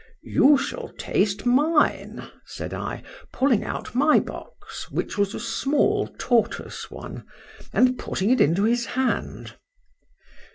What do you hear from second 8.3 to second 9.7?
it into his hand.